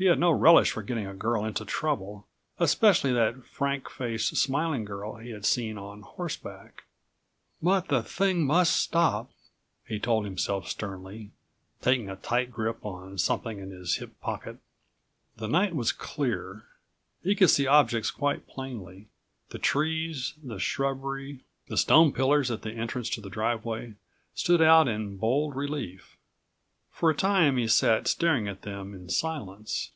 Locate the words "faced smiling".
3.90-4.84